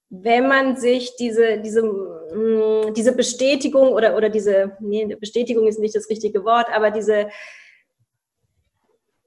[0.10, 5.80] wenn man sich diese, diese, mh, mm, diese Bestätigung oder, oder diese, nee, Bestätigung ist
[5.80, 7.30] nicht das richtige Wort, aber diese,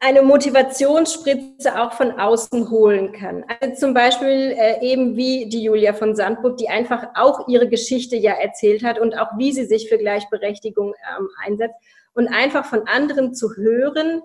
[0.00, 3.44] eine Motivationsspritze auch von außen holen kann.
[3.60, 8.16] Also zum Beispiel äh, eben wie die Julia von Sandburg, die einfach auch ihre Geschichte
[8.16, 11.74] ja erzählt hat und auch wie sie sich für Gleichberechtigung ähm, einsetzt
[12.14, 14.22] und einfach von anderen zu hören,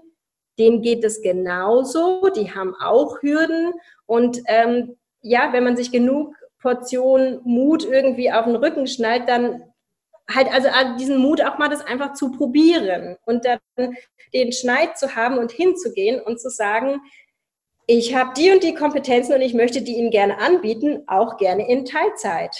[0.60, 3.74] denen geht es genauso, die haben auch Hürden
[4.06, 9.64] und ähm, ja, wenn man sich genug Portionen Mut irgendwie auf den Rücken schnallt, dann
[10.30, 13.60] halt also diesen Mut auch mal das einfach zu probieren und dann
[14.34, 17.02] den Schneid zu haben und hinzugehen und zu sagen,
[17.86, 21.68] ich habe die und die Kompetenzen und ich möchte die Ihnen gerne anbieten, auch gerne
[21.68, 22.56] in Teilzeit.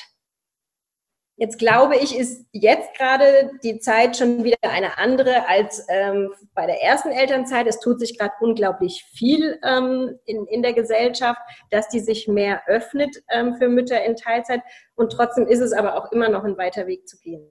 [1.36, 6.68] Jetzt glaube ich, ist jetzt gerade die Zeit schon wieder eine andere als ähm, bei
[6.68, 7.66] der ersten Elternzeit.
[7.66, 12.62] Es tut sich gerade unglaublich viel ähm, in, in der Gesellschaft, dass die sich mehr
[12.68, 14.62] öffnet ähm, für Mütter in Teilzeit.
[14.96, 17.50] Und trotzdem ist es aber auch immer noch ein weiter Weg zu gehen.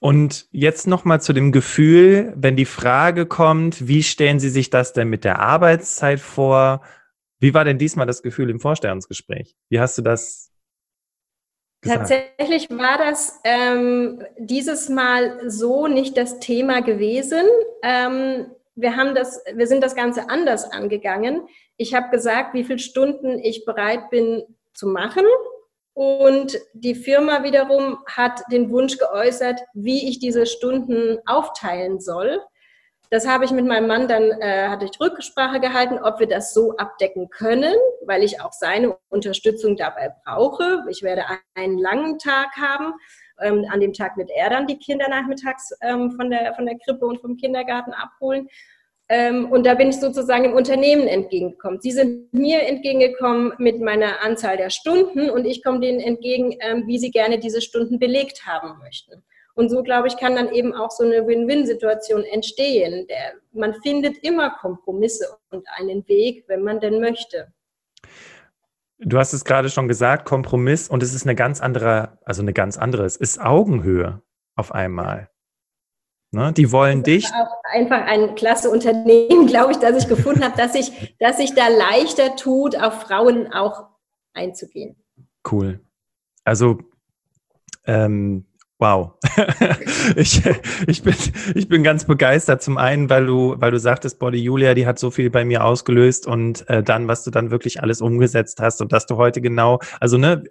[0.00, 4.92] Und jetzt nochmal zu dem Gefühl, wenn die Frage kommt, wie stellen Sie sich das
[4.92, 6.82] denn mit der Arbeitszeit vor?
[7.38, 9.54] Wie war denn diesmal das Gefühl im Vorstellungsgespräch?
[9.68, 10.52] Wie hast du das
[11.82, 12.10] Gesagt.
[12.10, 17.42] Tatsächlich war das ähm, dieses Mal so nicht das Thema gewesen.
[17.82, 21.48] Ähm, wir, haben das, wir sind das Ganze anders angegangen.
[21.76, 25.24] Ich habe gesagt, wie viele Stunden ich bereit bin zu machen.
[25.94, 32.40] Und die Firma wiederum hat den Wunsch geäußert, wie ich diese Stunden aufteilen soll.
[33.10, 36.54] Das habe ich mit meinem Mann dann, äh, hatte ich Rücksprache gehalten, ob wir das
[36.54, 37.74] so abdecken können,
[38.06, 40.82] weil ich auch seine Unterstützung dabei brauche.
[40.88, 42.94] Ich werde einen langen Tag haben.
[43.42, 46.78] Ähm, an dem Tag wird er dann die Kinder nachmittags ähm, von, der, von der
[46.78, 48.48] Krippe und vom Kindergarten abholen.
[49.12, 51.82] Ähm, und da bin ich sozusagen im Unternehmen entgegengekommen.
[51.82, 56.84] Sie sind mir entgegengekommen mit meiner Anzahl der Stunden und ich komme denen entgegen, ähm,
[56.86, 59.22] wie sie gerne diese Stunden belegt haben möchten.
[59.52, 63.06] Und so, glaube ich, kann dann eben auch so eine Win-Win-Situation entstehen.
[63.06, 67.52] Der, man findet immer Kompromisse und einen Weg, wenn man denn möchte.
[68.98, 72.54] Du hast es gerade schon gesagt, Kompromiss und es ist eine ganz andere, also eine
[72.54, 74.22] ganz andere, es ist Augenhöhe
[74.56, 75.28] auf einmal.
[76.32, 76.52] Ne?
[76.54, 77.26] Die wollen dich.
[77.26, 81.54] Auch einfach ein klasse Unternehmen, glaube ich, dass ich gefunden habe, dass sich dass ich
[81.54, 83.84] da leichter tut, auf Frauen auch
[84.32, 84.96] einzugehen.
[85.50, 85.80] Cool.
[86.44, 86.78] Also
[87.86, 88.46] ähm,
[88.82, 89.12] Wow.
[90.16, 90.42] ich,
[90.88, 91.14] ich, bin,
[91.54, 92.62] ich bin ganz begeistert.
[92.62, 95.64] Zum einen, weil du, weil du sagtest, Body Julia, die hat so viel bei mir
[95.64, 99.40] ausgelöst und äh, dann, was du dann wirklich alles umgesetzt hast und dass du heute
[99.40, 100.42] genau, also ne,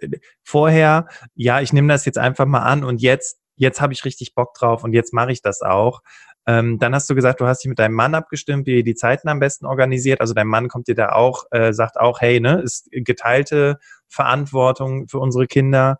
[0.42, 4.34] vorher, ja, ich nehme das jetzt einfach mal an und jetzt, jetzt habe ich richtig
[4.34, 6.02] Bock drauf und jetzt mache ich das auch.
[6.46, 8.96] Ähm, dann hast du gesagt, du hast dich mit deinem Mann abgestimmt, wie ihr die
[8.96, 10.20] Zeiten am besten organisiert.
[10.20, 15.06] Also dein Mann kommt dir da auch, äh, sagt auch, hey, ne, ist geteilte Verantwortung
[15.08, 15.98] für unsere Kinder.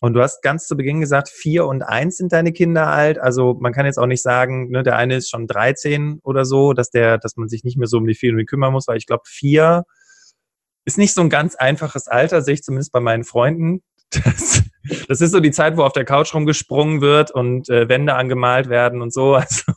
[0.00, 3.18] Und du hast ganz zu Beginn gesagt, vier und eins sind deine Kinder alt.
[3.18, 6.72] Also man kann jetzt auch nicht sagen, ne, der eine ist schon 13 oder so,
[6.72, 9.06] dass der, dass man sich nicht mehr so um die vier kümmern muss, weil ich
[9.06, 9.84] glaube, vier
[10.84, 13.82] ist nicht so ein ganz einfaches Alter, sehe ich zumindest bei meinen Freunden.
[14.24, 14.61] Das,
[15.08, 18.68] das ist so die Zeit, wo auf der Couch rumgesprungen wird und äh, Wände angemalt
[18.68, 19.40] werden und so.
[19.44, 19.72] Also,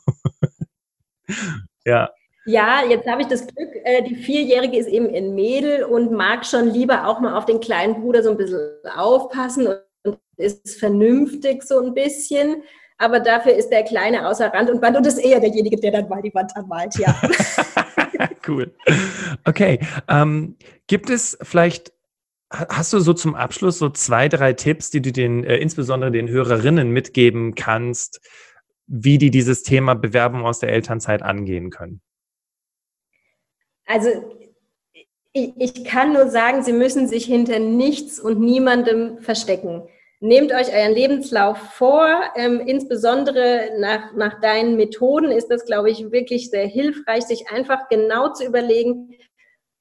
[1.86, 2.10] ja.
[2.46, 6.46] Ja, jetzt habe ich das Glück, äh, die Vierjährige ist eben ein Mädel und mag
[6.46, 8.60] schon lieber auch mal auf den kleinen Bruder so ein bisschen
[8.96, 9.68] aufpassen
[10.04, 12.62] und ist vernünftig so ein bisschen.
[12.98, 16.08] Aber dafür ist der Kleine außer Rand und Band und ist eher derjenige, der dann
[16.08, 17.20] mal die Wand anmalt, ja.
[18.48, 18.74] cool.
[19.44, 19.80] Okay.
[20.08, 20.56] Ähm,
[20.88, 21.92] gibt es vielleicht,
[22.52, 26.30] hast du so zum Abschluss so zwei, drei Tipps, die du den, äh, insbesondere den
[26.30, 28.22] Hörerinnen mitgeben kannst,
[28.88, 32.02] wie die dieses Thema Bewerbung aus der Elternzeit angehen können?
[33.86, 34.10] Also
[35.34, 39.84] ich, ich kann nur sagen, Sie müssen sich hinter nichts und niemandem verstecken.
[40.22, 42.08] Nehmt euch euren Lebenslauf vor.
[42.36, 47.90] Ähm, insbesondere nach, nach deinen Methoden ist das, glaube ich, wirklich sehr hilfreich, sich einfach
[47.90, 49.14] genau zu überlegen,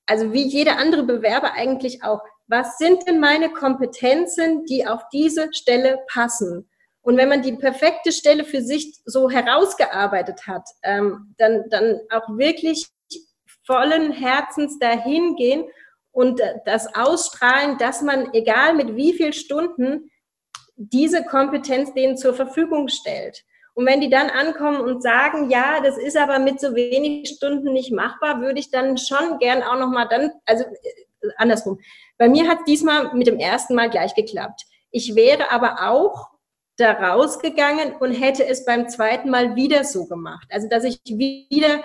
[0.07, 5.49] also wie jeder andere Bewerber eigentlich auch, was sind denn meine Kompetenzen, die auf diese
[5.53, 6.69] Stelle passen?
[7.03, 12.29] Und wenn man die perfekte Stelle für sich so herausgearbeitet hat, ähm, dann, dann auch
[12.37, 12.87] wirklich
[13.67, 15.65] vollen Herzens dahin gehen
[16.13, 20.11] und das ausstrahlen, dass man, egal mit wie viel Stunden,
[20.77, 23.45] diese Kompetenz denen zur Verfügung stellt.
[23.75, 27.73] Und wenn die dann ankommen und sagen, ja, das ist aber mit so wenig Stunden
[27.73, 31.04] nicht machbar, würde ich dann schon gern auch nochmal dann, also äh,
[31.37, 31.79] andersrum.
[32.19, 34.63] Bei mir hat diesmal mit dem ersten Mal gleich geklappt.
[34.91, 36.29] Ich wäre aber auch
[36.77, 40.47] da rausgegangen und hätte es beim zweiten Mal wieder so gemacht.
[40.51, 41.83] Also, dass ich wieder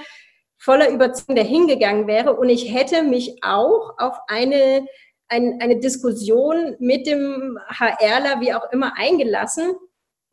[0.58, 4.86] voller Überzeugung dahingegangen wäre und ich hätte mich auch auf eine,
[5.30, 9.74] ein, eine Diskussion mit dem HRler, wie auch immer, eingelassen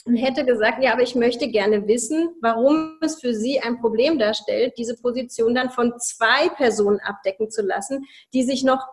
[0.07, 4.19] und hätte gesagt, ja, aber ich möchte gerne wissen, warum es für Sie ein Problem
[4.19, 8.85] darstellt, diese Position dann von zwei Personen abdecken zu lassen, die sich noch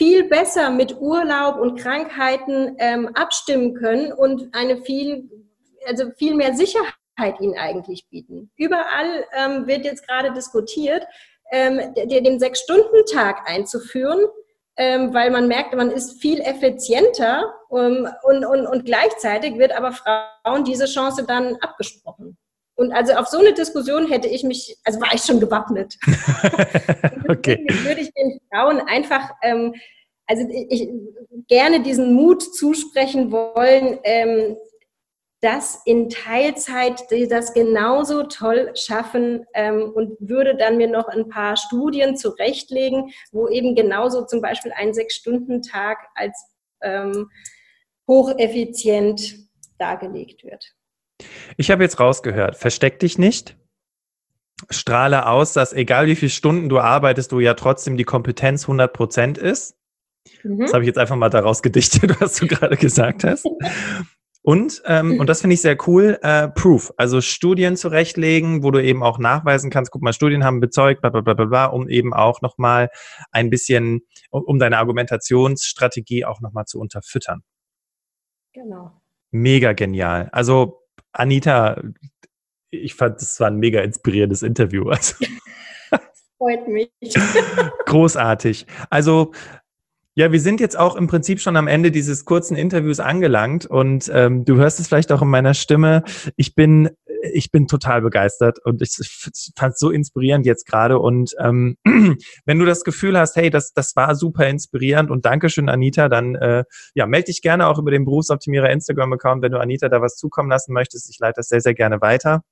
[0.00, 5.28] viel besser mit Urlaub und Krankheiten ähm, abstimmen können und eine viel,
[5.86, 8.50] also viel mehr Sicherheit ihnen eigentlich bieten.
[8.56, 11.06] Überall ähm, wird jetzt gerade diskutiert,
[11.52, 14.20] ähm, den Sechs-Stunden-Tag einzuführen,
[14.78, 19.92] ähm, weil man merkt, man ist viel effizienter um, und, und, und gleichzeitig wird aber
[19.92, 22.38] Frauen diese Chance dann abgesprochen.
[22.80, 25.98] Und also auf so eine Diskussion hätte ich mich, also war ich schon gewappnet.
[27.28, 27.62] okay.
[27.82, 29.74] würde ich den Frauen einfach, ähm,
[30.26, 30.88] also ich
[31.46, 34.56] gerne diesen Mut zusprechen wollen, ähm,
[35.42, 41.28] das in Teilzeit die das genauso toll schaffen ähm, und würde dann mir noch ein
[41.28, 46.46] paar Studien zurechtlegen, wo eben genauso zum Beispiel ein Sechs-Stunden-Tag als
[46.80, 47.28] ähm,
[48.08, 49.34] hocheffizient
[49.76, 50.74] dargelegt wird.
[51.56, 53.56] Ich habe jetzt rausgehört, versteck dich nicht,
[54.68, 58.92] strahle aus, dass egal wie viele Stunden du arbeitest, du ja trotzdem die Kompetenz 100
[58.92, 59.76] Prozent ist.
[60.42, 60.60] Mhm.
[60.60, 63.46] Das habe ich jetzt einfach mal daraus gedichtet, was du gerade gesagt hast.
[64.42, 68.82] Und, ähm, und das finde ich sehr cool, äh, Proof, also Studien zurechtlegen, wo du
[68.82, 72.14] eben auch nachweisen kannst, guck mal, Studien haben bezeugt, bla bla bla bla, um eben
[72.14, 72.88] auch nochmal
[73.32, 74.00] ein bisschen,
[74.30, 77.42] um, um deine Argumentationsstrategie auch nochmal zu unterfüttern.
[78.54, 78.92] Genau.
[79.30, 80.30] Mega genial.
[80.32, 80.79] Also
[81.12, 81.82] Anita,
[82.70, 84.88] ich fand, das war ein mega inspirierendes Interview.
[84.88, 85.16] Also.
[86.38, 86.90] Freut mich.
[87.86, 88.66] Großartig.
[88.88, 89.32] Also
[90.14, 94.10] ja, wir sind jetzt auch im Prinzip schon am Ende dieses kurzen Interviews angelangt und
[94.12, 96.02] ähm, du hörst es vielleicht auch in meiner Stimme.
[96.36, 96.90] Ich bin,
[97.32, 98.96] ich bin total begeistert und ich
[99.56, 100.98] fand es so inspirierend jetzt gerade.
[100.98, 101.76] Und ähm,
[102.44, 106.34] wenn du das Gefühl hast, hey, das, das war super inspirierend und Dankeschön, Anita, dann
[106.34, 106.64] äh,
[106.94, 110.50] ja, melde dich gerne auch über den Berufsoptimierer Instagram-Account, wenn du Anita da was zukommen
[110.50, 111.10] lassen möchtest.
[111.10, 112.42] Ich leite das sehr, sehr gerne weiter.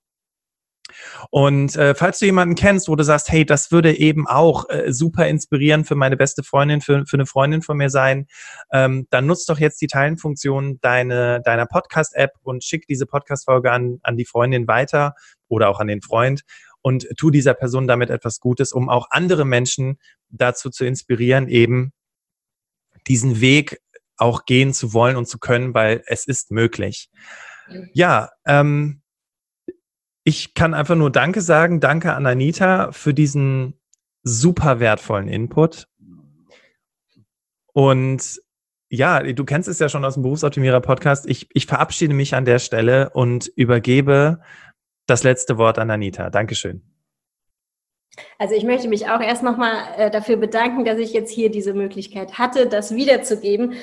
[1.31, 4.93] Und äh, falls du jemanden kennst, wo du sagst, hey, das würde eben auch äh,
[4.93, 8.27] super inspirieren für meine beste Freundin, für, für eine Freundin von mir sein,
[8.73, 13.99] ähm, dann nutzt doch jetzt die Teilenfunktion deine, deiner Podcast-App und schick diese Podcast-Folge an,
[14.03, 15.15] an die Freundin weiter
[15.49, 16.43] oder auch an den Freund
[16.81, 19.99] und tu dieser Person damit etwas Gutes, um auch andere Menschen
[20.31, 21.93] dazu zu inspirieren, eben
[23.07, 23.81] diesen Weg
[24.17, 27.09] auch gehen zu wollen und zu können, weil es ist möglich.
[27.93, 29.03] Ja, ähm,
[30.29, 31.81] ich kann einfach nur Danke sagen.
[31.81, 33.81] Danke an Anita für diesen
[34.23, 35.89] super wertvollen Input.
[37.73, 38.39] Und
[38.91, 41.27] ja, du kennst es ja schon aus dem Berufsoptimierer Podcast.
[41.27, 44.43] Ich, ich verabschiede mich an der Stelle und übergebe
[45.07, 46.29] das letzte Wort an Anita.
[46.29, 46.83] Dankeschön.
[48.39, 51.73] Also ich möchte mich auch erst nochmal äh, dafür bedanken, dass ich jetzt hier diese
[51.73, 53.77] Möglichkeit hatte, das wiederzugeben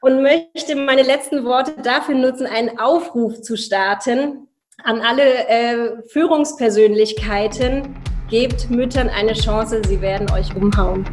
[0.00, 4.45] und möchte meine letzten Worte dafür nutzen, einen Aufruf zu starten,
[4.84, 7.96] an alle äh, Führungspersönlichkeiten,
[8.28, 11.04] gebt Müttern eine Chance, sie werden euch umhauen.